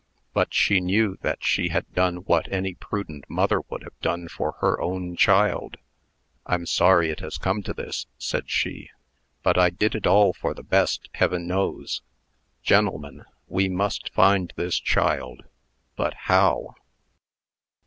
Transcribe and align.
But 0.33 0.51
she 0.51 0.79
knew 0.79 1.17
that 1.21 1.43
she 1.43 1.67
had 1.69 1.93
done 1.93 2.23
what 2.25 2.51
any 2.51 2.73
prudent 2.73 3.25
mother 3.29 3.61
would 3.69 3.83
have 3.83 3.99
done 4.01 4.27
for 4.29 4.53
her 4.53 4.81
own 4.81 5.15
child. 5.15 5.77
"I'm 6.47 6.65
sorry 6.65 7.11
it 7.11 7.19
has 7.19 7.37
come 7.37 7.61
to 7.61 7.71
this," 7.75 8.07
said 8.17 8.49
she; 8.49 8.89
"but 9.43 9.59
I 9.59 9.69
did 9.69 9.93
it 9.93 10.07
all 10.07 10.33
for 10.33 10.55
the 10.55 10.63
best, 10.63 11.07
Heaven 11.13 11.45
knows. 11.45 12.01
Gen'lemen, 12.63 13.25
we 13.47 13.69
must 13.69 14.11
find 14.11 14.51
this 14.55 14.77
child. 14.79 15.43
But 15.95 16.15
how?" 16.21 16.73